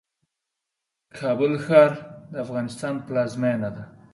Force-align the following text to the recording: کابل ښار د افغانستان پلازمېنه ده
کابل 1.17 1.53
ښار 1.65 1.91
د 2.31 2.33
افغانستان 2.45 2.93
پلازمېنه 3.05 3.69
ده 3.75 3.83